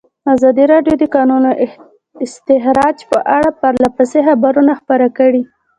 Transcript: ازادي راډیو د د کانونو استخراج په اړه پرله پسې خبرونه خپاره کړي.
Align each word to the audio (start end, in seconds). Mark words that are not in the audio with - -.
ازادي 0.33 0.65
راډیو 0.73 0.95
د 0.97 0.99
د 1.01 1.05
کانونو 1.15 1.49
استخراج 2.25 2.97
په 3.11 3.17
اړه 3.35 3.49
پرله 3.61 3.87
پسې 3.97 4.19
خبرونه 4.27 4.71
خپاره 4.79 5.07
کړي. 5.17 5.43